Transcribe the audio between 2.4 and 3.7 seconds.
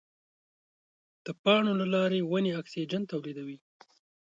د اکسیجن تولید کوي.